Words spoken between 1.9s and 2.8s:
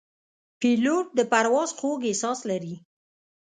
احساس لري.